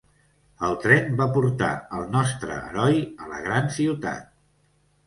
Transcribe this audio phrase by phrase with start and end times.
[0.67, 1.69] El tren va portar
[1.99, 4.35] el nostre heroi a la gran ciutat.